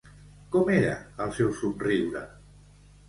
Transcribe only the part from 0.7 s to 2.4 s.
era el seu somriure?